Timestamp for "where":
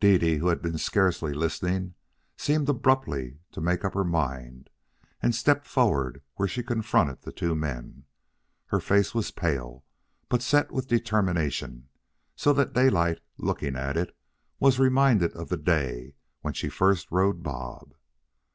6.36-6.48